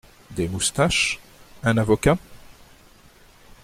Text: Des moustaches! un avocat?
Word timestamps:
Des 0.31 0.47
moustaches! 0.47 1.19
un 1.61 1.77
avocat? 1.77 2.17